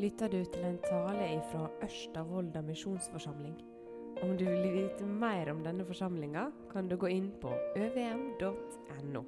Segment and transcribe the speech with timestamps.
[0.00, 2.22] lytter du til en tale fra Ørsta
[2.62, 3.56] misjonsforsamling.
[4.22, 9.22] Om du vil vite mer om denne forsamlinga, kan du gå inn på øvm.no.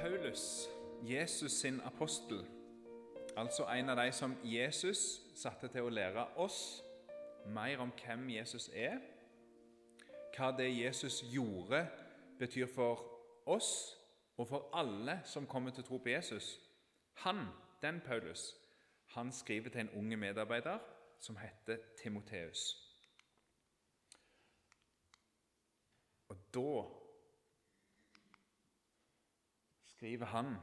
[0.00, 0.68] Paulus,
[1.02, 2.42] Jesus sin apostel,
[3.36, 6.82] altså en av de som Jesus satte til å lære oss
[7.54, 8.98] mer om hvem Jesus er,
[10.34, 11.86] hva det Jesus gjorde,
[12.38, 13.06] betyr for
[13.46, 13.96] oss
[14.36, 16.56] og for alle som kommer til å tro på Jesus.
[17.22, 17.46] Han
[17.82, 18.54] den Paulus
[19.14, 20.78] han skriver til en unge medarbeider
[21.20, 22.58] som heter Timoteus.
[26.28, 26.82] Og da
[29.84, 30.56] skriver han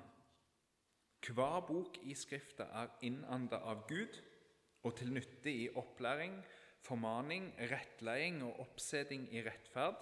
[1.30, 4.16] hver bok i Skrifta er innanda av Gud
[4.84, 6.40] og til nytte i opplæring,
[6.82, 10.00] formaning, rettleding og oppseding i rettferd,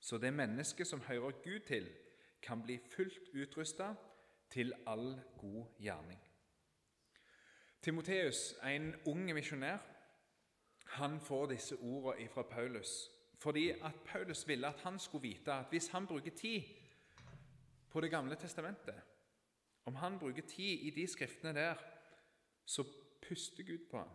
[0.00, 1.88] så det mennesket som hører Gud til,
[2.42, 3.94] kan bli fullt utrusta
[4.50, 6.20] til all god gjerning.
[7.82, 9.78] Timoteus, en ung misjonær,
[10.90, 15.70] han får disse ordene fra Paulus fordi at Paulus ville at han skulle vite at
[15.70, 16.62] hvis han bruker tid
[17.90, 18.94] på Det gamle testamentet,
[19.84, 21.74] om han bruker tid i de skriftene der,
[22.66, 22.84] så
[23.28, 24.08] puster Gud på ham.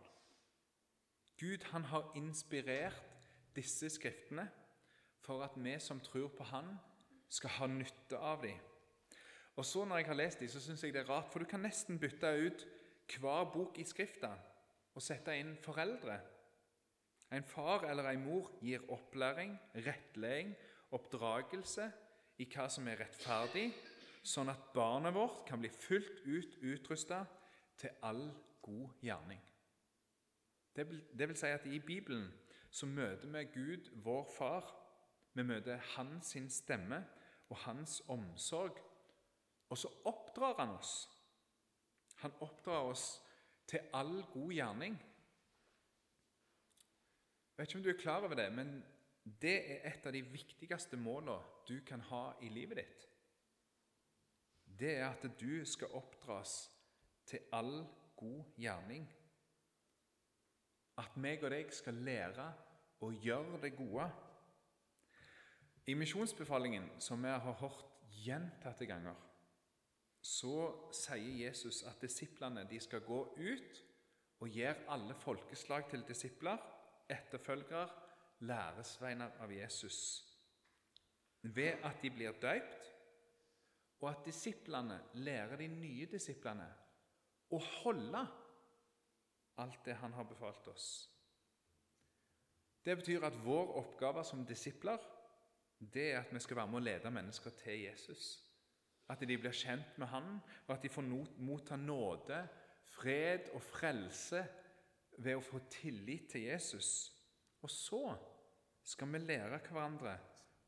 [1.39, 3.03] Gud han har inspirert
[3.55, 4.49] disse skriftene
[5.19, 6.77] for at vi som tror på Han,
[7.29, 8.57] skal ha nytte av dem.
[9.55, 11.45] Og så Når jeg har lest dem, så syns jeg det er rart, for du
[11.45, 12.67] kan nesten bytte ut
[13.09, 14.31] hver bok i Skrifta
[14.95, 16.19] og sette inn foreldre.
[17.35, 20.53] En far eller en mor gir opplæring, rettledning,
[20.95, 21.89] oppdragelse
[22.39, 23.69] i hva som er rettferdig,
[24.25, 27.23] sånn at barnet vårt kan bli fullt ut utrusta
[27.77, 28.29] til all
[28.65, 29.41] god gjerning.
[30.75, 32.27] Det vil, det vil si at i Bibelen
[32.71, 34.71] så møter vi Gud, vår far.
[35.33, 37.03] Vi møter hans stemme
[37.49, 38.79] og hans omsorg.
[39.69, 41.05] Og så oppdrar han oss
[42.25, 43.05] han oppdrar oss
[43.69, 44.95] til all god gjerning.
[47.49, 48.71] Jeg vet ikke om du er klar over det, men
[49.41, 51.37] det er et av de viktigste målene
[51.69, 53.05] du kan ha i livet ditt.
[54.65, 56.57] Det er at du skal oppdras
[57.29, 57.85] til all
[58.17, 59.05] god gjerning.
[60.97, 62.49] At meg og deg skal lære
[63.05, 64.09] å gjøre det gode.
[65.87, 67.85] I misjonsbefalingen, som vi har hørt
[68.25, 69.15] gjentatte ganger,
[70.25, 70.55] så
[70.95, 73.81] sier Jesus at disiplene de skal gå ut
[74.41, 76.57] og gjøre alle folkeslag til disipler,
[77.09, 77.85] etterfølgere,
[78.45, 79.99] læresveiner av Jesus,
[81.41, 82.89] ved at de blir døypt,
[84.01, 86.67] og at disiplene lærer de nye disiplene
[87.53, 88.23] å holde
[89.61, 90.87] alt det han har befalt oss.
[92.85, 94.99] Det betyr at vår oppgave som disipler
[95.79, 98.44] det er at vi skal være med å lede mennesker til Jesus.
[99.09, 101.05] At de blir kjent med Han, og at de får
[101.45, 102.39] motta nåde,
[102.95, 104.41] fred og frelse
[105.17, 106.89] ved å få tillit til Jesus.
[107.61, 108.01] Og så
[108.85, 110.15] skal vi lære hverandre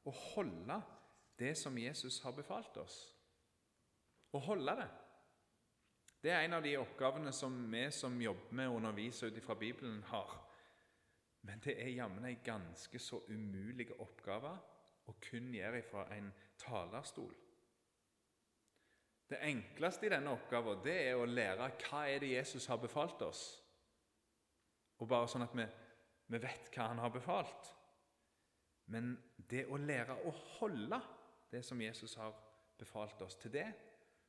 [0.07, 0.79] å holde
[1.37, 2.97] det som Jesus har befalt oss.
[4.33, 4.87] Å holde det.
[6.21, 9.55] Det er en av de oppgavene som vi som jobber med å undervise ut fra
[9.55, 10.33] Bibelen, har.
[11.45, 14.55] Men det er jammen ei ganske så umulig oppgave
[15.07, 17.35] å kun gjøre fra en talerstol.
[19.27, 23.21] Det enkleste i denne oppgaven det er å lære hva er det Jesus har befalt
[23.25, 23.41] oss.
[24.97, 25.65] Og bare sånn at vi,
[26.31, 27.73] vi vet hva han har befalt.
[28.93, 29.11] Men
[29.51, 31.01] det å lære å holde
[31.51, 32.31] det som Jesus har
[32.79, 33.67] befalt oss, til det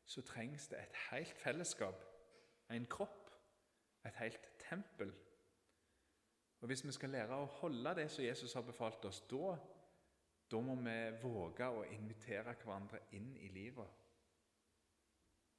[0.08, 2.02] så trengs det et helt fellesskap,
[2.72, 3.30] en kropp,
[4.08, 5.12] et helt tempel.
[6.58, 9.54] Og Hvis vi skal lære å holde det som Jesus har befalt oss, da,
[10.50, 14.07] da må vi våge å invitere hverandre inn i livet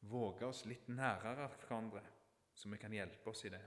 [0.02, 2.04] våge oss litt nærere hverandre,
[2.54, 3.62] så vi kan hjelpe oss i det.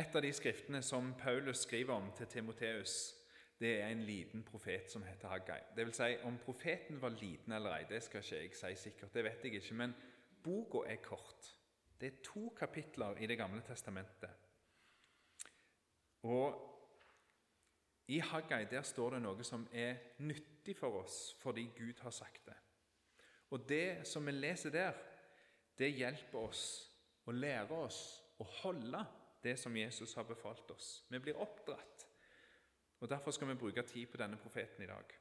[0.00, 2.94] Et av de skriftene som Paulus skriver om til Timoteus,
[3.60, 5.60] det er en liten profet som heter Haggai.
[5.76, 9.14] Det vil si, Om profeten var liten eller ei, det skal ikke jeg si sikkert,
[9.14, 9.94] det vet jeg ikke, men
[10.42, 11.56] boka er kort.
[12.00, 14.30] Det er to kapitler i Det gamle testamentet.
[16.22, 16.66] Og
[18.08, 22.46] I Haggai der står det noe som er nyttig for oss fordi Gud har sagt
[22.46, 22.56] det.
[23.50, 24.94] Og det som vi leser der,
[25.78, 26.64] det hjelper oss
[27.26, 28.00] å lære oss
[28.40, 29.00] å holde
[29.42, 31.04] det som Jesus har befalt oss.
[31.08, 32.06] Vi blir oppdratt.
[33.00, 35.14] Og Derfor skal vi bruke tid på denne profeten i dag.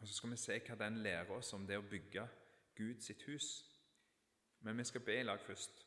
[0.00, 2.26] Og Så skal vi se hva den lærer oss om det å bygge
[2.74, 3.70] Gud sitt hus.
[4.60, 5.86] Men vi skal be i lag først.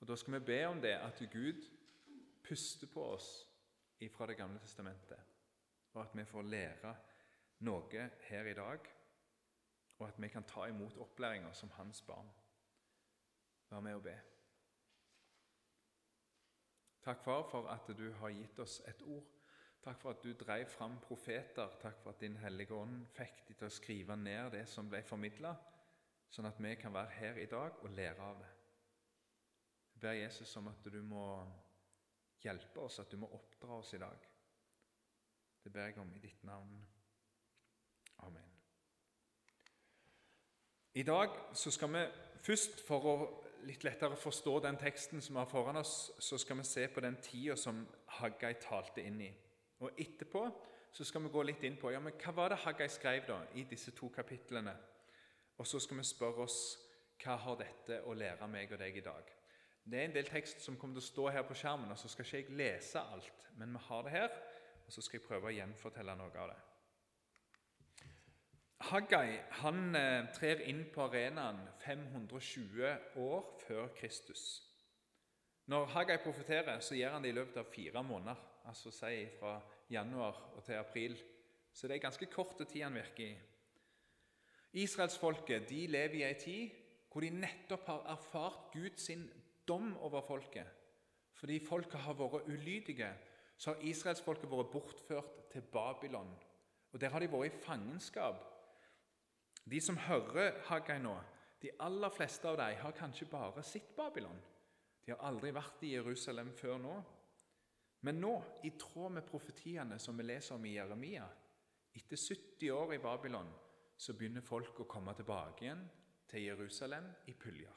[0.00, 1.62] Og Da skal vi be om det at Gud
[2.42, 3.44] puster på oss
[4.16, 5.18] fra Det gamle testamentet,
[5.92, 6.94] og at vi får lære
[7.66, 8.97] noe her i dag
[9.98, 12.30] og at vi kan ta imot opplæringa som hans barn.
[13.70, 14.14] Vær med og be.
[17.02, 19.26] Takk, far, for at du har gitt oss et ord.
[19.82, 21.70] Takk for at du drev fram profeter.
[21.80, 25.02] Takk for at Din Hellige Ånd fikk de til å skrive ned det som ble
[25.06, 25.54] formidla,
[26.28, 28.50] sånn at vi kan være her i dag og lære av det.
[29.94, 31.24] Jeg ber Jesus om at du må
[32.44, 34.28] hjelpe oss, at du må oppdra oss i dag.
[35.64, 36.78] Det ber jeg om i ditt navn.
[38.26, 38.57] Amen.
[40.98, 42.00] I dag så skal vi
[42.42, 43.12] først, for å
[43.68, 47.04] litt lettere forstå den teksten som vi har foran oss, så skal vi se på
[47.04, 47.84] den tida som
[48.18, 49.28] Haggai talte inn i.
[49.78, 50.42] Og Etterpå
[50.90, 53.36] så skal vi gå litt inn på ja, men hva var det Haggai skrev da
[53.54, 54.74] i disse to kapitlene.
[55.58, 56.58] Og så skal vi spørre oss
[57.22, 59.30] hva har dette å lære meg og deg i dag.
[59.84, 62.10] Det er en del tekst som kommer til å stå her på skjermen, og så
[62.10, 64.34] skal ikke jeg lese alt, men vi har det her,
[64.82, 66.58] og så skal jeg prøve å gjenfortelle noe av det.
[68.78, 74.44] Haggai han eh, trer inn på arenaen 520 år før Kristus.
[75.66, 78.38] Når Haggai profeterer, så gjør han det i løpet av fire måneder,
[78.70, 79.58] altså si fra
[79.90, 81.16] januar til april.
[81.72, 83.38] Så det er ganske kort tid han virker i.
[84.78, 86.76] Israelsfolket lever i ei tid
[87.08, 89.10] hvor de nettopp har erfart Guds
[89.68, 90.66] dom over folket.
[91.34, 93.10] Fordi folket har vært ulydige,
[93.58, 96.30] så har israelsfolket vært bortført til Babylon.
[96.92, 98.57] Og Der har de vært i fangenskap.
[99.68, 101.14] De som hører Haggai nå,
[101.60, 104.38] de aller fleste av dem har kanskje bare sett Babylon.
[105.04, 106.94] De har aldri vært i Jerusalem før nå.
[108.06, 108.34] Men nå,
[108.64, 111.26] i tråd med profetiene som vi leser om i Jeremia,
[111.98, 113.50] etter 70 år i Babylon,
[113.98, 115.82] så begynner folk å komme tilbake igjen
[116.30, 117.74] til Jerusalem i puljer.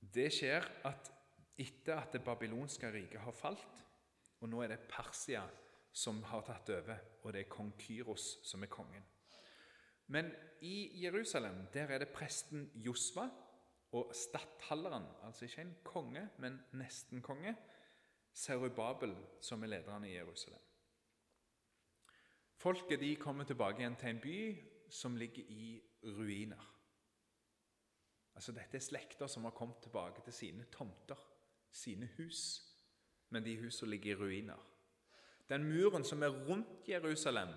[0.00, 1.10] Det skjer at
[1.60, 3.84] etter at det babylonske riket har falt,
[4.40, 5.44] og nå er det Persia
[5.92, 9.04] som har tatt over, og det er kong Kyros som er kongen.
[10.10, 13.28] Men i Jerusalem der er det presten Josva
[13.92, 17.56] og stattholderen, altså ikke en konge, men nesten konge,
[18.32, 20.60] Serubabel, som er lederen i Jerusalem.
[22.54, 24.36] Folket de kommer tilbake igjen til en by
[24.90, 26.66] som ligger i ruiner.
[28.34, 31.18] Altså Dette er slekter som har kommet tilbake til sine tomter,
[31.70, 32.66] sine hus.
[33.30, 34.66] Men de husene ligger i ruiner.
[35.48, 37.48] Den muren som er rundt Jerusalem,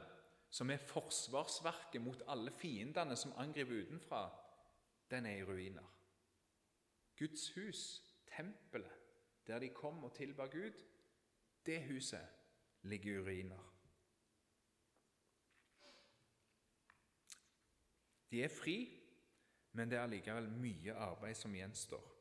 [0.54, 4.28] som er forsvarsverket mot alle fiendene som angriper utenfra,
[5.10, 5.88] den er i ruiner.
[7.18, 8.04] Guds hus,
[8.36, 9.00] tempelet,
[9.48, 10.78] der de kom og tilba Gud,
[11.66, 12.28] det huset
[12.82, 13.70] ligger i ruiner.
[18.32, 18.78] De er fri,
[19.72, 22.13] men det er likevel mye arbeid som gjenstår.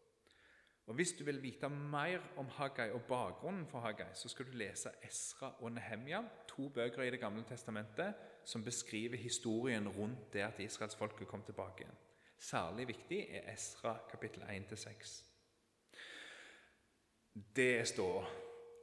[0.86, 4.50] Og Hvis du vil vite mer om Haggai og bakgrunnen for Haggai, så skal du
[4.50, 8.14] lese Esra og Nehemja, to bøker i Det gamle testamentet
[8.44, 11.98] som beskriver historien rundt det at israelsfolket kom tilbake igjen.
[12.38, 15.24] Særlig viktig er Esra kapittel 1-6.
[17.56, 18.26] Det står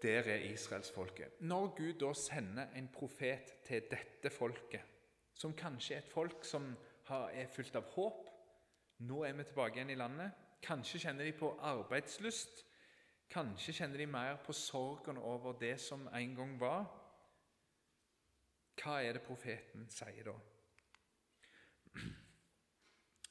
[0.01, 1.41] der er israelsfolket.
[1.41, 4.81] Når Gud da sender en profet til dette folket,
[5.33, 6.71] som kanskje er et folk som
[7.09, 8.25] er fylt av håp
[8.99, 12.65] Nå er vi tilbake igjen i landet Kanskje kjenner de på arbeidslyst.
[13.29, 16.87] Kanskje kjenner de mer på sorgen over det som en gang var.
[18.79, 20.35] Hva er det profeten sier da?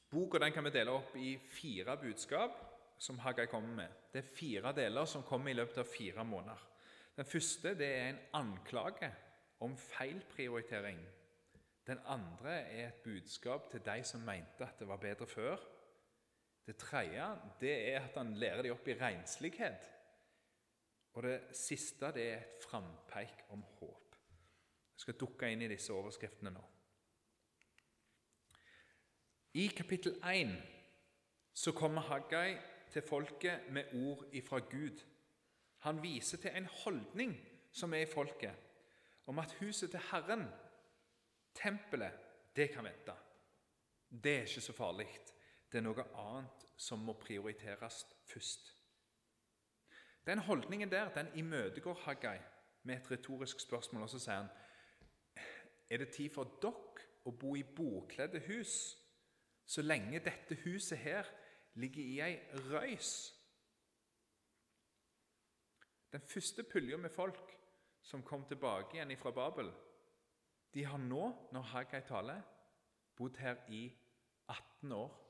[0.09, 2.57] Boka kan vi dele opp i fire budskap
[2.97, 3.97] som Haggai kommer med.
[4.13, 6.65] Det er fire deler som kommer i løpet av fire måneder.
[7.15, 9.11] Den første er en anklage
[9.59, 10.99] om feilprioritering.
[11.87, 15.57] Den andre er et budskap til de som mente at det var bedre før.
[16.69, 17.25] Det tredje
[17.57, 19.87] det er at han lærer dem opp i renslighet.
[21.17, 24.17] Og det siste det er et frampeik om håp.
[24.93, 26.61] Jeg skal dukke inn i disse overskriftene nå.
[29.57, 30.51] I kapittel 1
[31.57, 32.59] så kommer Haggai
[32.93, 35.01] til folket med ord ifra Gud.
[35.87, 37.33] Han viser til en holdning
[37.71, 38.53] som er i folket,
[39.25, 40.45] om at huset til Herren,
[41.53, 42.13] tempelet,
[42.55, 43.17] det kan vente.
[44.09, 45.09] Det er ikke så farlig.
[45.71, 48.75] Det er noe annet som må prioriteres først.
[50.25, 52.39] Den holdningen der den imøtegår Haggai
[52.83, 54.01] med et retorisk spørsmål.
[54.01, 54.49] Og så sier han
[55.89, 58.73] er det tid for dere å bo i bokledde hus
[59.69, 61.27] så lenge dette huset her
[61.77, 62.37] ligger i ei
[62.71, 63.11] røys.
[66.11, 67.53] Den første pulja med folk
[68.01, 69.69] som kom tilbake igjen fra Babel,
[70.73, 72.41] de har nå, når Haggai taler,
[73.17, 73.83] bodd her i
[74.47, 75.28] 18 år.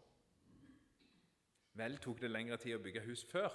[1.80, 3.54] Vel tok det lengre tid å bygge hus før.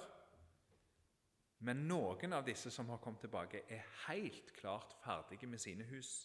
[1.65, 6.25] Men noen av disse som har kommet tilbake, er helt klart ferdige med sine hus.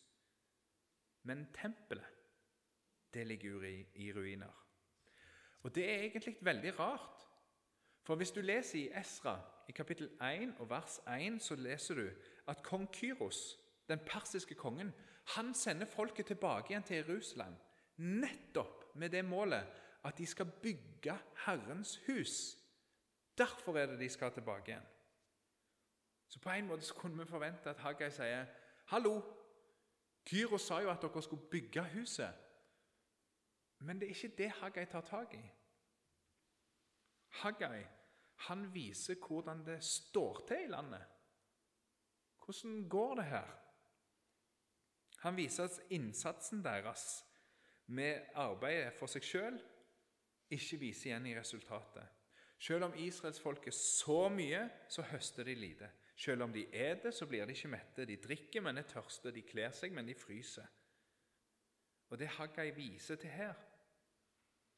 [1.27, 2.17] Men tempelet,
[3.13, 3.63] det ligger
[3.95, 4.55] i ruiner.
[5.63, 7.25] Og det er egentlig veldig rart.
[8.03, 9.35] For hvis du leser i Esra,
[9.69, 12.07] i kapittel 1 og vers 1, så leser du
[12.47, 13.57] at kong Kyros,
[13.89, 14.93] den persiske kongen,
[15.35, 17.57] han sender folket tilbake igjen til Jerusalem
[17.99, 19.67] nettopp med det målet
[20.03, 22.57] at de skal bygge Herrens hus.
[23.37, 24.87] Derfor er det de skal tilbake igjen.
[26.27, 28.45] Så på en måte så kunne vi forvente at Haggai sier
[28.91, 29.21] Hallo,
[30.25, 32.33] Kyros sa jo at dere skulle bygge huset.
[33.79, 35.45] Men det er ikke det Haggai tar tak i.
[37.29, 37.85] Haggai
[38.39, 41.05] han viser hvordan det står til i landet.
[42.45, 43.49] Hvordan går det her?
[45.19, 47.25] Han viser at innsatsen deres
[47.85, 49.59] med arbeidet for seg sjøl
[50.49, 52.15] ikke viser igjen i resultatet.
[52.59, 55.89] Selv om israelsfolket så mye, så høster de lite.
[56.19, 58.05] Selv om de er det, så blir de ikke mette.
[58.05, 59.31] De drikker, men er tørste.
[59.31, 60.67] De kler seg, men de fryser.
[62.09, 63.53] Og det Haggai viser til her,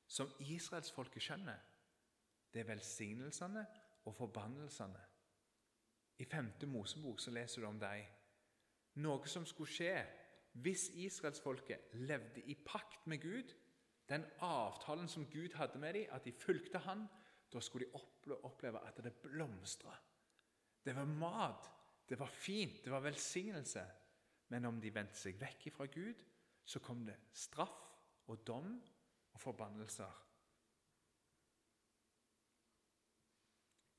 [0.07, 1.59] som israelsfolket skjønner,
[2.53, 3.63] det er velsignelsene
[4.05, 4.99] og forbannelsene.
[6.19, 6.51] I 5.
[6.67, 8.03] Mosebok så leser du om dem.
[9.01, 9.95] Noe som skulle skje
[10.61, 13.53] hvis israelsfolket levde i pakt med Gud,
[14.11, 17.05] den avtalen som Gud hadde med dem, at de fulgte Han,
[17.53, 19.95] da skulle de oppleve at det blomstra.
[20.85, 21.71] Det var mat,
[22.09, 23.85] det var fint, det var velsignelse.
[24.47, 26.23] Men om de vendte seg vekk fra Gud,
[26.65, 27.77] så kom det straff
[28.27, 28.73] og dom
[29.31, 30.19] og forbannelser.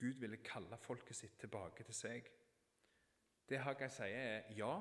[0.02, 2.28] Gud ville kalle folket sitt tilbake til seg.
[3.48, 4.72] Det Haggai sier, er ja,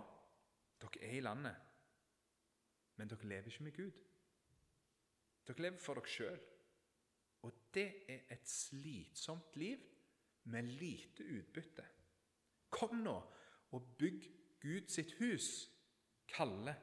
[0.82, 1.68] dere er i landet,
[2.98, 4.00] men dere lever ikke med Gud.
[5.52, 6.44] Dere lever for dere sjøl.
[7.44, 9.82] Og det er et slitsomt liv
[10.54, 11.84] med lite utbytte.
[12.72, 13.18] Kom nå
[13.76, 14.30] og bygg
[14.62, 15.68] Gud sitt hus,
[16.32, 16.78] kaller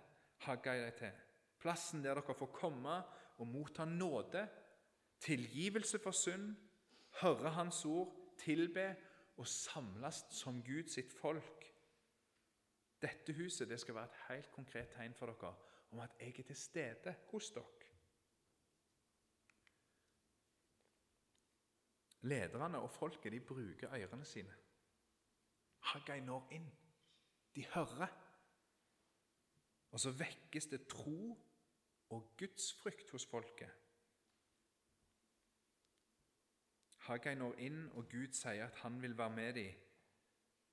[0.45, 1.15] Haggai deg til.
[1.59, 2.99] Plassen der dere får komme
[3.39, 4.45] og motta nåde,
[5.25, 6.53] tilgivelse for synd,
[7.23, 8.91] høre Hans ord, tilbe
[9.39, 11.65] og samles som Gud sitt folk.
[13.01, 15.55] Dette huset det skal være et helt konkret tegn for dere
[15.95, 17.78] om at jeg er til stede hos dere.
[22.29, 24.55] Lederne og folket de bruker ørene sine.
[25.93, 26.71] Haggai når inn.
[27.57, 28.15] De hører.
[29.91, 31.33] Og så vekkes det tro
[32.15, 33.71] og gudsfrykt hos folket.
[37.09, 39.85] Haggai når inn, og Gud sier at han vil være med dem.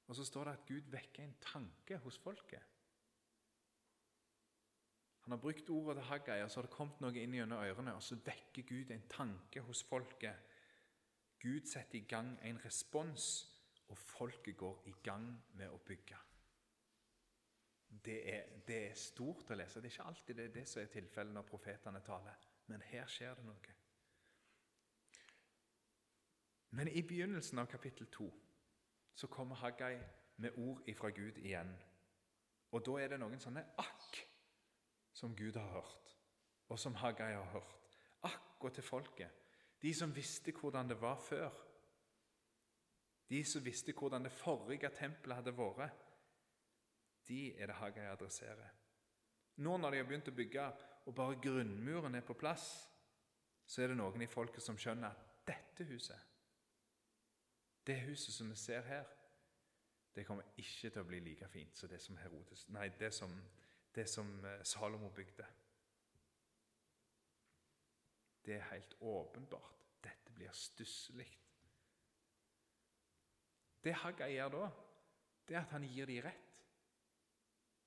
[0.07, 2.63] Og så står det at Gud vekker en tanke hos folket.
[5.25, 7.95] Han har brukt ordet til Haggai, og så har det kommet noe inn gjennom ørene,
[7.95, 10.51] og så vekker Gud en tanke hos folket.
[11.39, 13.51] Gud setter i gang en respons,
[13.87, 16.17] og folket går i gang med å bygge.
[18.05, 19.81] Det er, det er stort å lese.
[19.81, 23.05] Det er ikke alltid det, er det som er tilfellet når profetene taler, men her
[23.09, 23.75] skjer det noe.
[26.75, 28.25] Men i begynnelsen av kapittel 2
[29.15, 29.95] så kommer Haggai
[30.43, 31.71] med ord ifra Gud igjen.
[32.71, 34.17] Og da er det noen sånne akk
[35.15, 36.11] som Gud har hørt,
[36.67, 37.97] og som Haggai har hørt.
[38.27, 39.44] Akk og til folket.
[39.85, 41.53] De som visste hvordan det var før.
[43.29, 46.01] De som visste hvordan det forrige tempelet hadde vært.
[47.27, 48.73] De er det Hagai adresserer.
[49.61, 50.69] Nå når de har begynt å bygge,
[51.05, 52.89] og bare grunnmuren er på plass,
[53.65, 56.35] så er det noen i folket som skjønner at dette huset
[57.87, 59.03] det huset som vi ser her,
[60.15, 63.33] det kommer ikke til å bli like fint som det som, Herodes, nei, det som,
[63.95, 65.45] det som eh, Salomo bygde.
[68.45, 69.73] Det er helt åpenbart.
[70.03, 71.29] Dette blir stusslig.
[73.83, 74.67] Det Haggai gjør da,
[75.47, 76.53] det er at han gir de rett.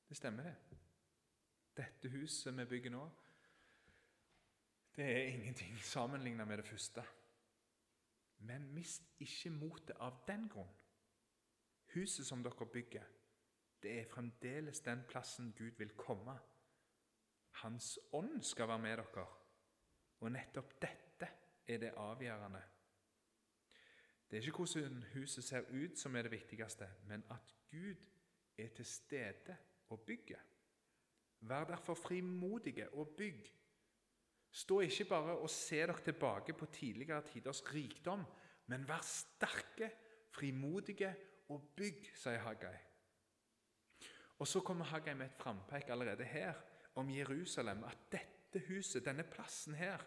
[0.08, 0.78] Det stemmer, det.
[1.78, 3.04] Dette huset vi bygger nå,
[4.98, 7.04] det er ingenting sammenlignet med det første.
[8.38, 10.72] Men mist ikke motet av den grunn.
[11.94, 13.04] Huset som dere bygger,
[13.82, 16.34] det er fremdeles den plassen Gud vil komme.
[17.62, 19.26] Hans ånd skal være med dere,
[20.20, 21.28] og nettopp dette
[21.68, 22.62] er det avgjørende.
[24.28, 28.06] Det er ikke hvordan huset ser ut som er det viktigste, men at Gud
[28.58, 29.56] er til stede
[29.88, 30.42] og bygger.
[31.40, 33.58] Vær derfor frimodige og bygg
[34.50, 38.24] Stå ikke bare og se dere tilbake på tidligere tiders rikdom,
[38.66, 39.90] men vær sterke,
[40.32, 41.14] frimodige
[41.48, 42.76] og bygg, sier Haggai.
[44.38, 46.54] Og Så kommer Haggai med et frampek allerede her
[46.94, 50.02] om Jerusalem, at dette huset, denne plassen her,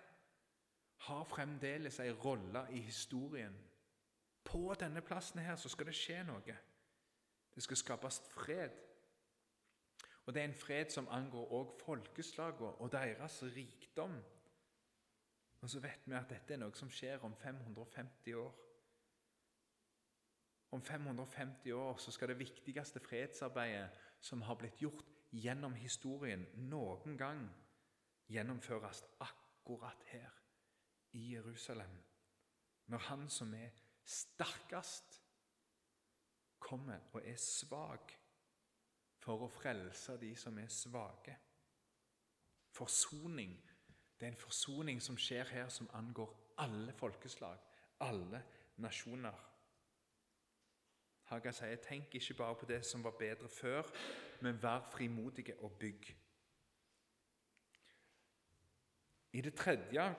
[1.02, 3.56] har fremdeles ei rolle i historien.
[4.44, 6.58] På denne plassen her så skal det skje noe.
[7.56, 8.76] Det skal skapes fred.
[10.26, 14.14] Og det er en fred som angår òg folkeslagene og deres rikdom.
[15.62, 18.54] Og så vet vi at dette er noe som skjer om 550 år.
[20.72, 23.90] Om 550 år så skal det viktigste fredsarbeidet
[24.22, 27.44] som har blitt gjort gjennom historien noen gang,
[28.32, 30.30] gjennomføres akkurat her
[31.12, 31.98] i Jerusalem.
[32.88, 33.70] Når han som er
[34.06, 35.22] sterkest,
[36.60, 38.14] kommer og er svak
[39.22, 41.36] for å frelse de som er svake.
[42.72, 43.58] Forsoning
[44.22, 46.30] det er en forsoning som skjer her, som angår
[46.62, 47.58] alle folkeslag,
[48.06, 48.44] alle
[48.78, 49.48] nasjoner.
[51.24, 53.84] Haga sier, 'Tenk ikke bare på det som var bedre før,
[54.42, 56.14] men vær frimodige og bygg'.
[59.32, 60.16] I det tredje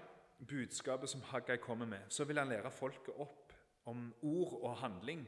[0.49, 3.53] budskapet som Haggai kommer med, så vil han lære folket opp
[3.85, 5.27] om ord og handling,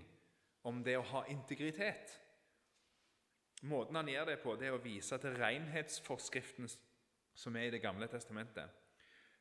[0.65, 2.15] om det å ha integritet.
[3.69, 6.69] Måten han gjør det på, det er å vise til renhetsforskriften
[7.35, 8.71] som er i Det gamle testamentet.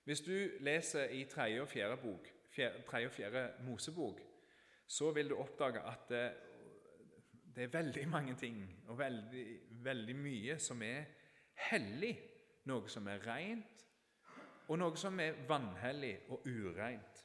[0.03, 4.19] Hvis du leser i tredje og fjerde, bok, fjerde, og fjerde Mosebok,
[4.87, 6.23] så vil du oppdage at det,
[7.55, 9.45] det, er veldig mange ting og veldig,
[9.83, 11.05] veldig mye som er
[11.69, 12.17] hellig.
[12.67, 13.82] Noe som er rent,
[14.73, 17.19] og noe som er vanhellig og ureint.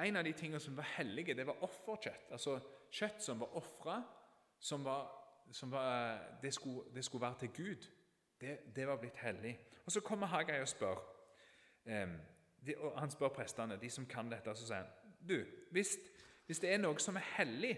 [0.00, 2.30] En av de tingene som var hellige, det var offerkjøtt.
[2.32, 2.56] Altså
[2.94, 3.98] kjøtt som var ofra,
[4.58, 4.86] som,
[5.52, 7.88] som var, det, skulle, det skulle være til Gud.
[8.40, 9.52] Det, det var blitt hellig.
[9.84, 11.02] Og Så kommer Hagai og spør.
[11.84, 12.16] Um,
[12.66, 14.92] de, og Han spør prestene, de som kan dette, så sier han
[15.28, 15.38] du,
[15.72, 15.94] hvis,
[16.46, 17.76] hvis det er noe som er hellig,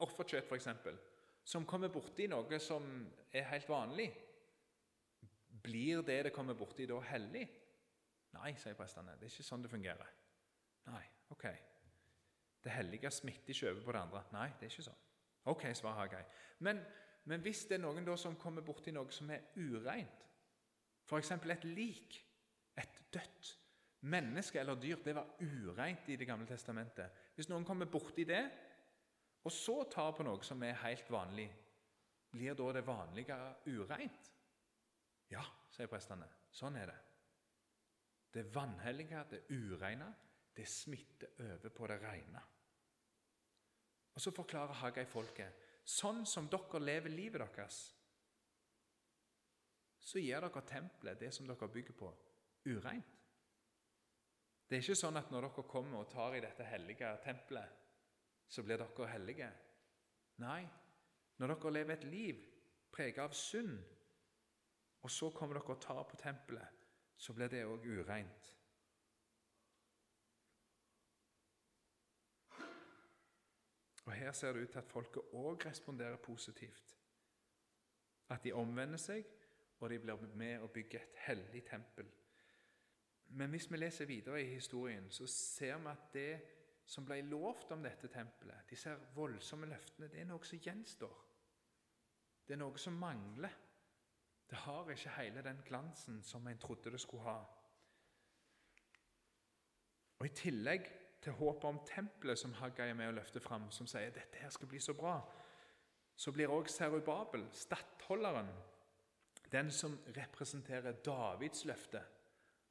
[0.00, 0.68] offerkjøtt f.eks.,
[1.44, 2.84] som kommer borti noe som
[3.32, 4.10] er helt vanlig,
[5.62, 7.44] blir det det kommer borti, da hellig?
[8.36, 9.16] Nei, sier prestene.
[9.18, 10.14] Det er ikke sånn det fungerer.
[10.90, 11.46] Nei, ok.
[12.60, 14.24] Det hellige smitter ikke over på det andre.
[14.36, 15.06] Nei, det er ikke sånn.
[15.50, 16.24] Ok, svarer Hagai.
[16.66, 16.82] Men
[17.28, 20.26] men hvis det er noen da som kommer borti noe som er ureint,
[21.04, 21.32] f.eks.
[21.36, 22.16] et lik,
[22.78, 23.56] et dødt
[24.10, 27.10] menneske eller dyr, det var ureint i Det gamle testamentet.
[27.36, 28.42] Hvis noen kommer borti det,
[29.44, 31.48] og så tar på noe som er helt vanlig,
[32.30, 34.32] blir da det vanlige ureint?
[35.30, 36.26] Ja, sier prestene.
[36.50, 36.98] Sånn er det.
[38.30, 40.08] Det vanhellige, det ureine,
[40.54, 42.42] det smitter over på det reine.
[44.14, 47.78] Og Så forklarer Haggai folket sånn som dere lever livet deres,
[50.00, 52.10] så gir dere tempelet, det som dere bygger på,
[52.70, 53.16] ureint.
[54.70, 57.78] Det er ikke sånn at når dere kommer og tar i dette hellige tempelet,
[58.50, 59.48] så blir dere hellige.
[60.42, 60.62] Nei,
[61.38, 62.44] når dere lever et liv
[62.94, 63.78] preget av synd,
[65.02, 66.78] og så kommer dere og tar på tempelet,
[67.16, 68.56] så blir det òg ureint.
[74.04, 76.96] Og Her ser det ut til at folket òg responderer positivt.
[78.30, 79.26] At de omvender seg,
[79.80, 82.10] og de blir med og bygger et hellig tempel.
[83.26, 86.40] Men hvis vi leser videre i historien, så ser vi at det
[86.84, 91.18] som ble lovt om dette tempelet, disse voldsomme løftene, det er noe som gjenstår.
[92.46, 93.54] Det er noe som mangler.
[94.50, 97.38] Det har ikke hele den glansen som en trodde det skulle ha.
[100.18, 100.90] Og I tillegg
[101.22, 104.50] til håpet om tempelet som Haggai er med å løfte fram, som sier dette her
[104.50, 105.20] skal bli så bra,
[106.16, 108.50] så blir òg Serubabel, stattholderen,
[109.52, 112.02] den som representerer Davids løfte,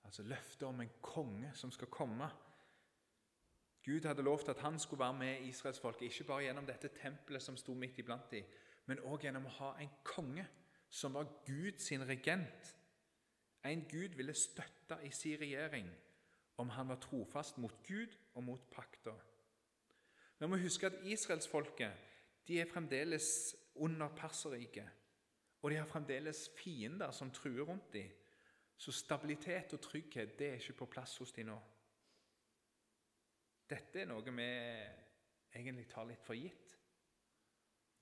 [0.06, 2.30] altså løftet om en konge som skal komme.
[3.86, 7.58] Gud hadde lovt at han skulle være med israelsfolket, ikke bare gjennom dette tempelet som
[7.58, 8.46] sto midt iblant dem,
[8.86, 10.46] men òg gjennom å ha en konge
[10.90, 12.76] som var Gud sin regent.
[13.66, 15.90] En Gud ville støtte i sin regjering
[16.58, 19.14] om han var trofast mot Gud og mot pakta.
[20.40, 21.92] Vi må huske at israelsfolket
[22.50, 24.90] er fremdeles under Perserriket,
[25.62, 28.10] og de har fremdeles fiender som truer rundt dem.
[28.78, 31.58] Så stabilitet og trygghet det er ikke på plass hos dem nå.
[33.70, 34.48] Dette er noe vi
[35.54, 36.74] egentlig tar litt for gitt.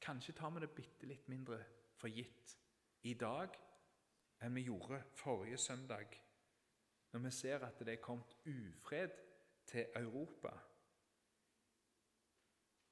[0.02, 1.60] Kanskje tar vi det bitte litt mindre
[1.98, 2.56] for gitt
[3.04, 3.58] i dag
[4.42, 6.18] enn vi gjorde forrige søndag
[7.12, 9.14] når vi ser at det er kommet ufred
[9.68, 10.52] til Europa,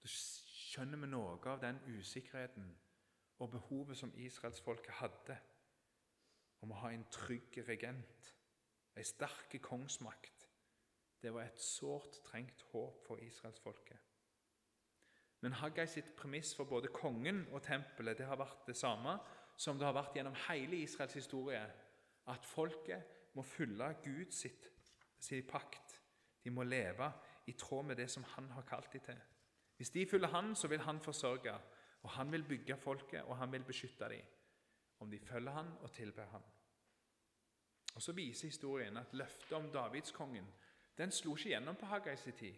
[0.04, 2.68] da skjønner vi noe av den usikkerheten
[3.44, 5.38] og behovet som israelsfolket hadde
[6.64, 8.34] om å ha en trygg regent,
[8.96, 10.48] en sterk kongsmakt.
[11.22, 13.98] Det var et sårt trengt håp for israelsfolket.
[15.42, 19.18] Men Haggai sitt premiss for både kongen og tempelet det har vært det samme
[19.56, 21.62] som det har vært gjennom hele Israels historie,
[22.28, 24.68] at folket må følge Gud sitt,
[25.20, 26.02] sin pakt.
[26.44, 27.12] De må leve
[27.48, 29.22] i tråd med det som han har kalt dem til.
[29.78, 31.54] Hvis de følger han, så vil han forsørge,
[32.04, 34.22] og han vil bygge folket, og han vil beskytte dem,
[35.00, 36.44] om de følger han og tilber han.
[37.96, 40.48] Og Så viser historien at løftet om Davidskongen
[40.98, 42.56] den slo ikke gjennom på Haggai sin tid.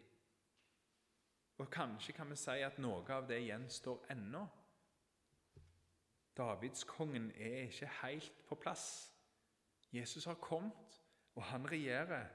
[1.58, 4.44] Og kanskje kan vi si at noe av det gjenstår ennå.
[6.38, 9.14] Davidskongen er ikke helt på plass.
[9.94, 11.02] Jesus har kommet,
[11.36, 12.28] og han regjerer.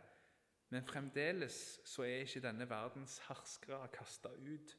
[0.69, 4.77] Men fremdeles så er ikke denne verdens herskere kasta ut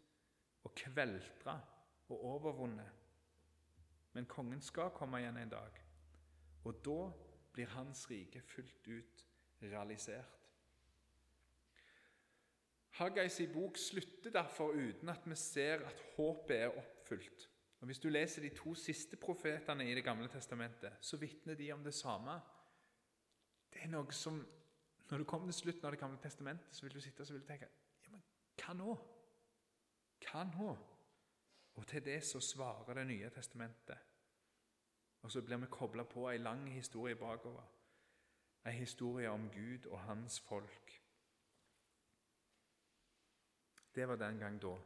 [0.63, 1.59] og kveltra
[2.09, 2.89] og overvunnet.
[4.13, 5.77] Men kongen skal komme igjen en dag,
[6.65, 6.97] og da
[7.53, 9.25] blir hans rike fullt ut
[9.61, 10.39] realisert.
[12.93, 17.49] Haggais bok slutter derfor uten at vi ser at håpet er oppfylt.
[17.83, 21.71] Og Hvis du leser de to siste profetene i Det gamle testamentet, så vitner de
[21.73, 22.31] om det samme.
[23.73, 24.47] Det er noe som,
[25.09, 27.67] Når du kommer til slutten av Det gamle testamentet, så vil du sitte og tenke
[28.05, 28.23] ja, men
[28.61, 28.95] hva nå?
[30.23, 30.77] Hva nå?
[31.75, 33.97] Og til det så svarer Det nye testamentet.
[35.21, 37.67] Og så blir vi kobla på ei lang historie bakover.
[38.65, 41.01] Ei historie om Gud og hans folk.
[43.95, 44.77] Det var den gang da.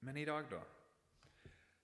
[0.00, 0.60] Men i dag, da?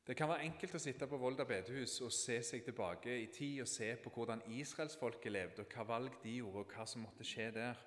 [0.07, 3.63] Det kan være enkelt å sitte på Volda bedehus og se seg tilbake i tid
[3.65, 7.25] og se på hvordan israelsfolket levde, og hva valg de gjorde, og hva som måtte
[7.25, 7.81] skje der.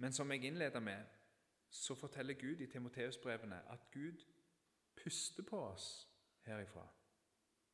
[0.00, 1.04] Men som jeg innleda med,
[1.70, 4.24] så forteller Gud i Timoteus-brevene at Gud
[4.96, 6.08] puster på oss
[6.46, 6.86] herifra.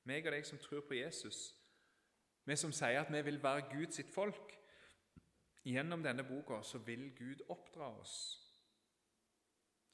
[0.05, 1.55] Meg og deg som tror på Jesus,
[2.45, 4.59] vi som sier at vi vil være Guds folk.
[5.65, 8.44] Gjennom denne boka så vil Gud oppdra oss.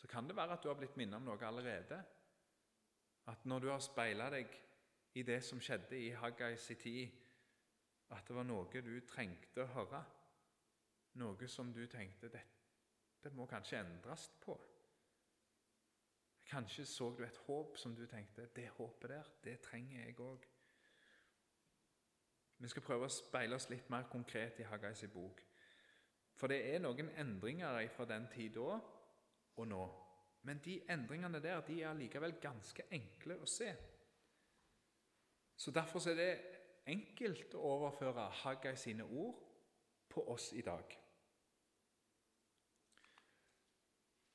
[0.01, 1.99] Så kan det være at du har blitt minnet om noe allerede.
[3.29, 4.55] At når du har speila deg
[5.21, 7.11] i det som skjedde i Haggais tid,
[8.11, 10.01] at det var noe du trengte å høre,
[11.21, 14.57] noe som du tenkte dette må kanskje endres på.
[16.49, 20.47] Kanskje så du et håp som du tenkte det håpet der, det trenger jeg òg.
[22.61, 25.45] Vi skal prøve å speile oss litt mer konkret i Haggais bok.
[26.37, 28.81] For det er noen endringer fra den tid da
[29.61, 29.83] og nå.
[30.43, 33.69] Men de endringene der de er likevel ganske enkle å se.
[35.57, 36.33] Så Derfor er det
[36.89, 39.37] enkelt å overføre Haggai sine ord
[40.09, 40.97] på oss i dag.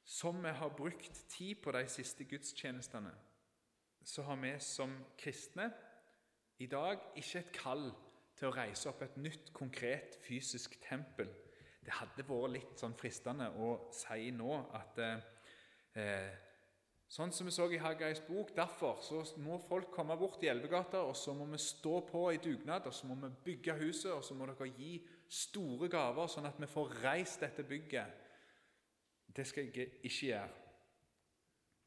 [0.05, 3.11] Som vi har brukt tid på de siste gudstjenestene,
[4.05, 5.71] så har vi som kristne
[6.61, 7.89] i dag ikke et kall
[8.37, 11.31] til å reise opp et nytt, konkret fysisk tempel.
[11.85, 16.41] Det hadde vært litt sånn fristende å si nå at eh,
[17.05, 18.49] Sånn som vi så i Haggais bok.
[18.57, 22.39] Derfor så må folk komme bort i Elvegata, og så må vi stå på i
[22.41, 24.97] dugnad, og så må vi bygge huset, og så må dere gi
[25.29, 28.25] store gaver, sånn at vi får reist dette bygget.
[29.37, 30.49] Det skal jeg ikke gjøre.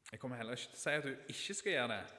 [0.09, 2.17] Jeg kommer heller ikke til å si at du ikke skal gjøre det.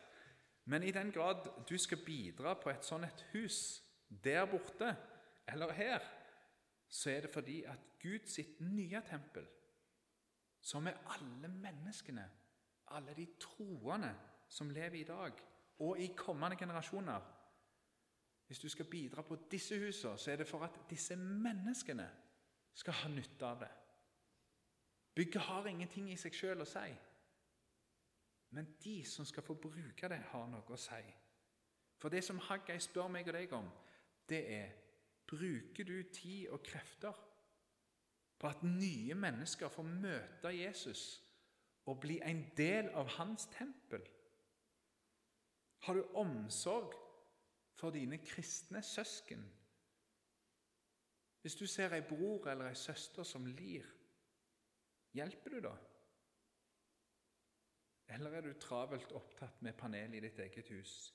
[0.70, 4.92] Men i den grad du skal bidra på et sånt et hus der borte
[5.50, 6.04] eller her,
[6.90, 9.46] så er det fordi at Guds nye tempel,
[10.60, 12.30] som er alle menneskene,
[12.90, 14.14] alle de troende
[14.48, 15.32] som lever i dag,
[15.78, 17.36] og i kommende generasjoner
[18.46, 22.10] Hvis du skal bidra på disse husene, så er det for at disse menneskene
[22.74, 23.68] skal ha nytte av det.
[25.14, 26.90] Bygget har ingenting i seg sjøl å si.
[28.50, 31.02] Men de som skal få bruke det, har noe å si.
[32.00, 33.68] For det som Haggai spør meg og deg om,
[34.28, 34.72] det er
[35.30, 37.14] Bruker du tid og krefter
[38.40, 41.04] på at nye mennesker får møte Jesus
[41.86, 44.02] og bli en del av hans tempel?
[45.86, 46.96] Har du omsorg
[47.78, 49.44] for dine kristne søsken?
[51.40, 53.86] Hvis du ser ei bror eller ei søster som lir,
[55.16, 55.76] hjelper du da?
[58.10, 61.14] Eller er du travelt opptatt med panel i ditt eget hus?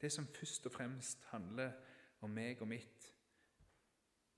[0.00, 1.72] Det som først og fremst handler
[2.20, 3.12] om meg og mitt.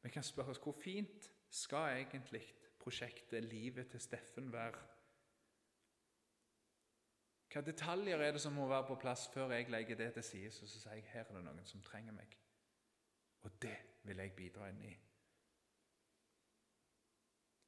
[0.02, 2.44] Vi kan spørre oss hvor fint skal egentlig
[2.78, 4.86] prosjektet 'Livet til Steffen' være?
[7.52, 10.46] Hva detaljer er det som må være på plass før jeg legger det til side,
[10.46, 12.38] og så sier jeg her er det noen som trenger meg?
[13.40, 14.92] Og det vil jeg bidra inn i.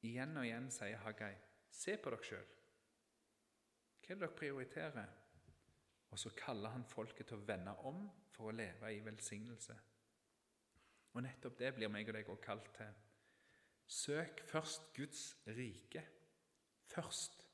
[0.01, 1.33] Igjen og igjen sier Haggai,
[1.69, 2.45] se på dere sjøl.
[4.01, 5.09] Hva er det dere prioriterer?
[6.11, 9.77] Og så kaller han folket til å vende om for å leve i velsignelse.
[11.11, 12.91] Og nettopp det blir meg og deg også kalt til.
[13.91, 16.03] Søk først Guds rike.
[16.91, 17.47] Først.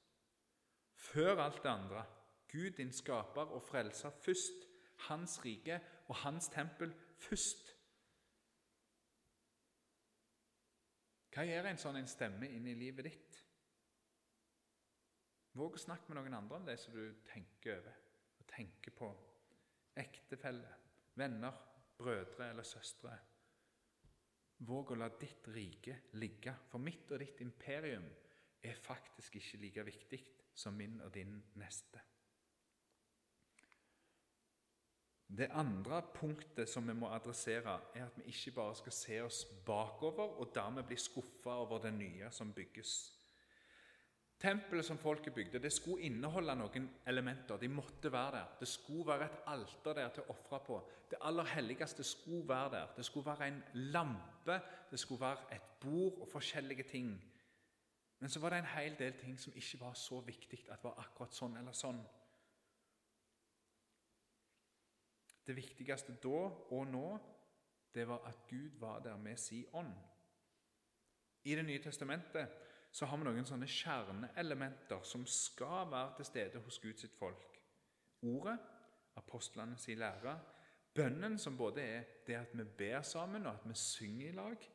[0.93, 2.05] Før alt det andre.
[2.47, 4.65] Gud, din skaper og frelser, først.
[5.07, 7.73] Hans rike og hans tempel først.
[11.33, 13.39] Hva gjør en sånn en stemme inn i livet ditt?
[15.57, 18.06] Våg å snakke med noen andre om det som du tenker over
[18.57, 19.13] tenker på.
[19.97, 20.73] ektefelle,
[21.17, 21.53] venner,
[21.97, 23.15] brødre eller søstre.
[24.57, 28.05] Våg å la ditt rike ligge, for mitt og ditt imperium
[28.61, 30.19] er faktisk ikke like viktig
[30.53, 32.01] som min og din neste.
[35.27, 39.43] Det andre punktet som vi må adressere, er at vi ikke bare skal se oss
[39.65, 42.93] bakover og dermed bli skuffa over det nye som bygges.
[44.37, 47.57] Tempelet som folket bygde, det skulle inneholde noen elementer.
[47.57, 48.51] De måtte være der.
[48.59, 50.77] Det skulle være et alter der til å ofre på.
[51.09, 52.91] Det aller helligste skulle være der.
[52.97, 54.59] Det skulle være en lampe,
[54.91, 57.15] det skulle være et bord og forskjellige ting.
[58.19, 60.89] Men så var det en hel del ting som ikke var så viktig at det
[60.89, 61.99] var akkurat sånn eller sånn.
[65.47, 66.39] Det viktigste da
[66.75, 67.07] og nå,
[67.93, 69.93] det var at Gud var der med sin ånd.
[71.43, 76.61] I Det nye testamentet så har vi noen sånne kjerneelementer som skal være til stede
[76.65, 77.59] hos Guds folk.
[78.25, 78.57] Ordet,
[79.17, 80.37] apostlene sin lære,
[80.97, 84.69] bønnen, som både er det at vi ber sammen, og at vi synger i lag,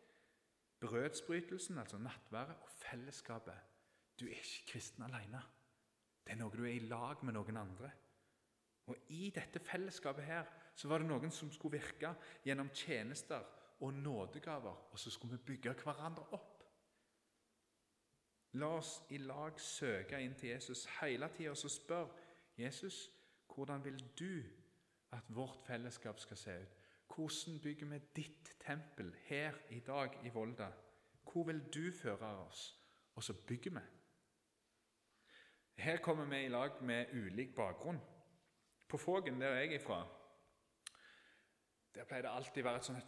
[0.80, 3.58] brødsbrytelsen, altså nattværet, og fellesskapet.
[4.20, 5.42] Du er ikke kristen alene.
[6.22, 7.90] Det er noe du er i lag med noen andre.
[8.90, 10.46] Og I dette fellesskapet her
[10.78, 13.42] så var det noen som skulle virke gjennom tjenester
[13.82, 16.51] og nådegaver, og så skulle vi bygge hverandre opp.
[18.52, 22.10] La oss i lag søke inn til Jesus hele tida og spørre
[22.58, 23.10] Jesus,
[23.54, 24.42] hvordan vil du
[25.12, 26.78] at vårt fellesskap skal se ut?
[27.14, 30.70] Hvordan bygger vi ditt tempel her i dag i Volda?
[31.32, 32.78] Hvor vil du føre oss?
[33.14, 33.80] Og så bygger vi.
[35.74, 38.00] Her kommer vi i lag med ulik bakgrunn.
[38.88, 40.06] På Fågen, der jeg er fra,
[41.94, 43.04] der pleier det alltid å være et sånt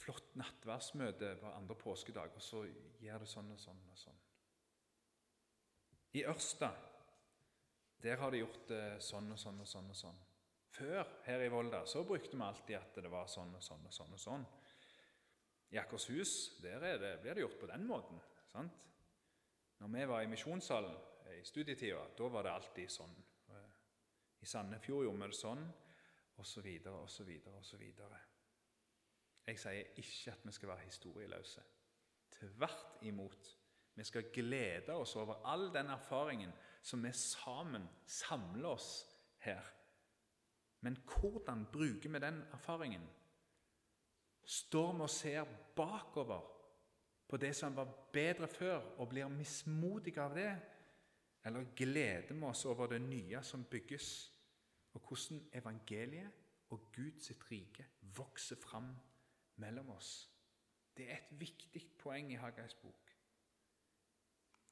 [0.00, 2.64] flott nattverdsmøte på andre påskedag, og så
[3.02, 4.18] gjør det sånn og sånn og sånn.
[6.12, 6.70] I Ørsta
[8.00, 9.90] der har de gjort det sånn og sånn og sånn.
[9.92, 10.20] og sånn.
[10.70, 13.92] Før, her i Volda, så brukte vi alltid at det var sånn og sånn og
[13.92, 14.14] sånn.
[14.16, 14.46] og sånn.
[15.70, 18.20] I Akershus der det, blir det gjort på den måten.
[18.50, 18.72] sant?
[19.78, 20.96] Når vi var i misjonssalen
[21.36, 23.14] i studietida, da var det alltid sånn.
[24.40, 25.62] I Sandefjord gjorde vi det sånn,
[26.40, 26.68] osv.,
[27.04, 27.82] osv., osv.
[29.46, 31.62] Jeg sier ikke at vi skal være historieløse.
[32.38, 33.56] Tvert imot.
[34.00, 39.06] Vi skal glede oss over all den erfaringen som vi sammen samler oss
[39.44, 39.60] her.
[40.80, 43.02] Men hvordan bruker vi den erfaringen?
[44.44, 45.44] Står vi og ser
[45.76, 46.40] bakover
[47.28, 50.56] på det som var bedre før, og blir mismodige av det?
[51.44, 54.32] Eller gleder vi oss over det nye som bygges,
[54.92, 57.84] og hvordan evangeliet og Guds rike
[58.16, 58.94] vokser fram
[59.56, 60.30] mellom oss?
[60.96, 63.09] Det er et viktig poeng i Haggais bok.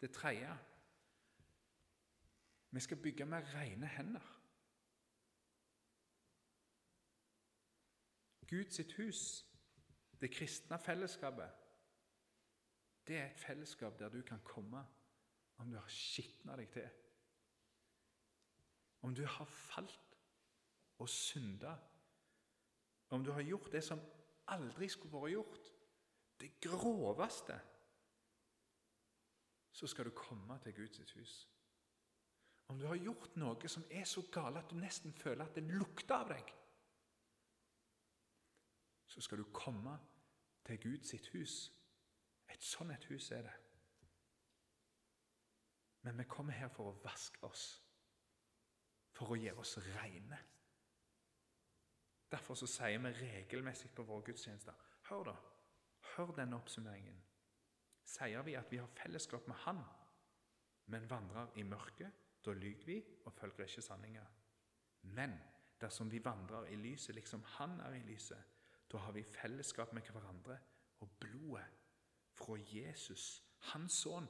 [0.01, 0.59] Det tredje
[2.71, 4.35] vi skal bygge med rene hender.
[8.49, 9.47] Guds hus,
[10.21, 11.51] det kristne fellesskapet,
[13.09, 14.85] det er et fellesskap der du kan komme
[15.57, 16.89] om du har skitna deg til.
[19.03, 20.19] Om du har falt
[20.99, 21.77] og synda.
[23.09, 24.01] Om du har gjort det som
[24.53, 25.71] aldri skulle vært gjort.
[26.41, 27.57] Det groveste.
[29.79, 31.35] Så skal du komme til Guds hus.
[32.69, 35.69] Om du har gjort noe som er så galt at du nesten føler at det
[35.71, 36.59] lukter av deg
[39.09, 39.99] så skal du komme
[40.65, 41.55] til Guds hus.
[42.53, 43.55] Et sånn et hus er det.
[46.07, 47.65] Men vi kommer her for å vaske oss,
[49.17, 50.39] for å gjøre oss reine.
[52.31, 55.37] Derfor så sier vi regelmessig på våre gudstjenester Hør, da.
[56.15, 57.19] Hør denne oppsummeringen.
[58.09, 59.83] Sier vi at vi har fellesskap med Han,
[60.89, 62.13] men vandrer i mørket,
[62.45, 64.25] da lyver vi og følger ikke sanninga.
[65.03, 65.35] Men
[65.81, 68.45] dersom vi vandrer i lyset liksom Han er i lyset,
[68.93, 70.59] da har vi fellesskap med hverandre,
[71.01, 71.67] og blodet
[72.35, 73.43] fra Jesus,
[73.73, 74.27] hans sønn,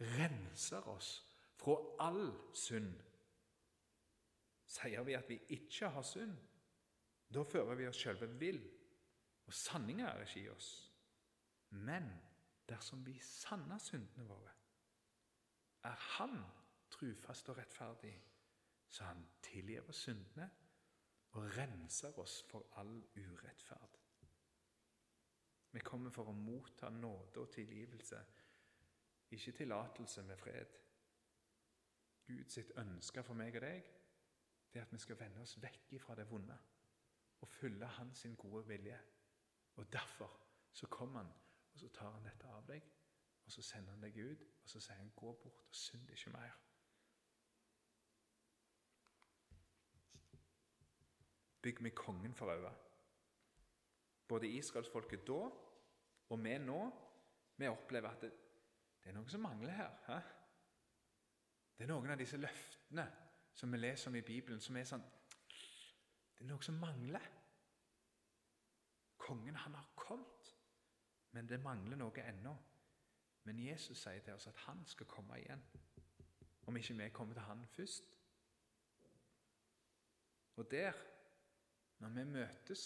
[0.00, 1.10] renser oss
[1.58, 2.94] fra all synd.
[4.68, 6.34] Sier vi at vi ikke har synd,
[7.34, 8.60] da fører vi oss sjølve vill,
[9.46, 10.70] og sanninga er ikke i oss.
[11.70, 12.08] Men
[12.68, 14.54] dersom vi sanner syndene våre,
[15.84, 16.42] er Han
[16.90, 18.14] trufast og rettferdig,
[18.88, 20.50] så Han tilgir oss syndene
[21.30, 23.98] og renser oss for all urettferd.
[25.70, 28.20] Vi kommer for å motta nåde og tilgivelse,
[29.30, 30.78] ikke tillatelse med fred.
[32.26, 33.94] Guds ønske for meg og deg
[34.72, 36.56] det er at vi skal vende oss vekk fra det vonde
[37.40, 38.98] og følge Hans gode vilje.
[39.76, 40.40] Og Derfor
[40.72, 41.32] så kommer Han,
[41.78, 42.86] og så tar Han dette av deg,
[43.46, 46.30] og så sender Han deg ut, og så sier Han 'gå bort og synd ikke
[46.30, 46.58] mer'.
[51.62, 52.74] bygg med kongen for øye.
[54.28, 55.50] Både israelsfolket da
[56.28, 56.90] og vi nå,
[57.56, 58.32] vi opplever at det,
[59.02, 59.94] det er noe som mangler her.
[60.06, 60.18] He?
[61.78, 63.06] Det er noen av disse løftene
[63.54, 65.04] som vi leser om i Bibelen, som er sånn
[66.38, 67.24] Det er noe som mangler.
[69.18, 70.52] Kongen, han har kommet,
[71.32, 72.54] men det mangler noe ennå.
[73.44, 75.62] Men Jesus sier til oss at han skal komme igjen,
[76.68, 78.08] om ikke vi kommer til han først.
[80.56, 80.92] Og der,
[81.98, 82.84] når vi møtes,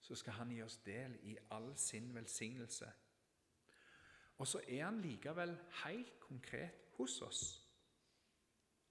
[0.00, 2.92] så skal han gi oss del i all sin velsignelse.
[4.38, 7.42] Og så er han likevel helt konkret hos oss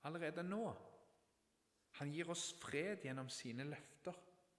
[0.04, 0.66] allerede nå.
[2.00, 4.16] Han gir oss fred gjennom sine løfter.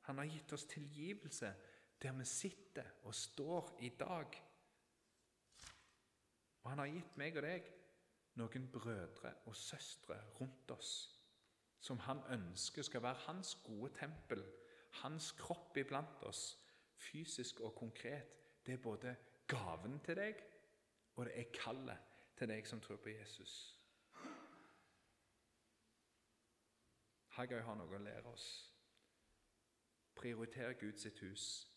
[0.09, 1.53] Han har gitt oss tilgivelse
[2.02, 4.42] der vi sitter og står i dag.
[6.62, 7.70] Og han har gitt meg og deg
[8.38, 11.18] noen brødre og søstre rundt oss
[11.80, 14.44] som han ønsker skal være hans gode tempel,
[14.90, 16.58] hans kropp iblant oss,
[16.94, 18.34] fysisk og konkret.
[18.66, 20.42] Det er både gaven til deg,
[21.16, 21.98] og det er kallet
[22.37, 23.54] til deg som tror på Jesus.
[27.38, 28.48] Haggai har noe å lære oss.
[30.18, 31.67] Prioriter Gud sitt hus.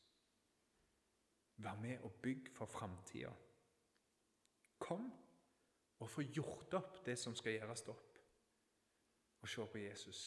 [1.61, 3.31] Vær med og bygg for framtida.
[4.81, 5.11] Kom
[6.01, 8.17] og få gjort opp det som skal gjøres opp
[9.41, 10.21] og se på Jesus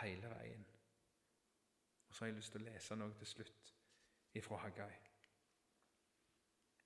[0.00, 0.66] hele veien.
[2.08, 3.72] Og så har jeg lyst til å lese noe til slutt
[4.38, 4.92] ifra Haggai.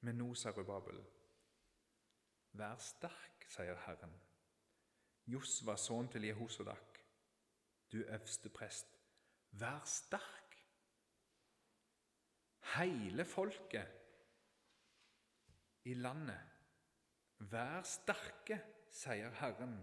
[0.05, 1.01] Men nå, sa Rubabel,
[2.61, 4.13] vær sterk, sier Herren.
[5.33, 7.01] Josva, sønn til Jehosodak,
[7.93, 8.99] du øverste prest,
[9.57, 10.44] vær sterk.
[12.73, 13.87] Hele folket
[15.85, 16.41] i landet,
[17.39, 18.57] vær sterke,
[18.91, 19.77] sier Herren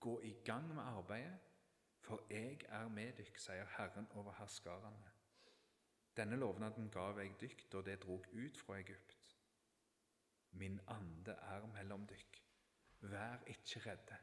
[0.00, 1.38] Gå i gang med arbeidet,
[2.00, 5.10] for jeg er med dykk, sier Herren over herskarene.
[6.16, 9.34] Denne lovnaden gav jeg dykk da det drog ut fra Egypt.
[10.50, 12.38] Min ande er mellom dykk,
[13.00, 14.20] vær ikke redde.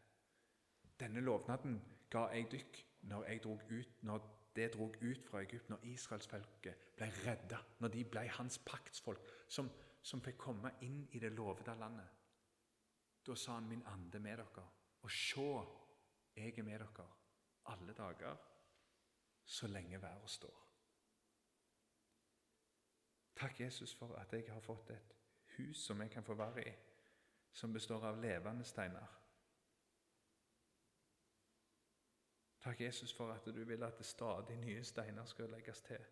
[0.99, 5.69] Denne lovnaden ga jeg dykk når, jeg drog ut, når det drog ut fra Egypt,
[5.69, 9.69] når israelsfolket ble redda, når de ble hans paktsfolk, som,
[10.01, 12.07] som fikk komme inn i det lovede landet.
[13.25, 14.65] Da sa han min ande med dere.
[15.01, 15.47] Og se,
[16.35, 17.07] jeg er med dere
[17.65, 18.35] alle dager
[19.45, 20.61] så lenge været står.
[23.35, 25.15] Takk, Jesus, for at jeg har fått et
[25.57, 26.73] hus som jeg kan få være i,
[27.51, 29.24] som består av levende steiner.
[32.65, 36.05] Takk, Jesus, for at du vil at det stadig nye steiner skal legges til.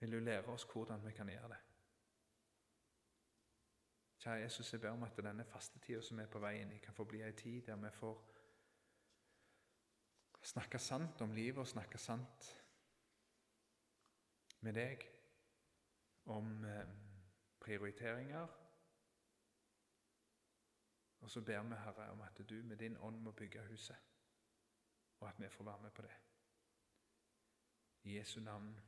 [0.00, 1.58] Vil du lære oss hvordan vi kan gjøre det?
[4.18, 7.04] Kjære Jesus, jeg ber om at denne fastetida som er på veien inn, kan få
[7.04, 8.22] bli ei tid der vi får
[10.54, 12.50] snakke sant om livet og snakke sant
[14.60, 15.02] med deg
[16.26, 16.94] om eh,
[17.60, 18.65] prioriteringer.
[21.20, 23.96] Og så ber vi, Herre, om at du med din ånd må bygge huset,
[25.20, 26.14] og at vi får være med på det.
[28.02, 28.80] I Jesu navn.